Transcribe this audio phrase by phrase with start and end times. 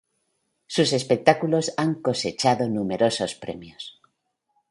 [0.65, 4.01] Sus espectáculos han cosechado números premios.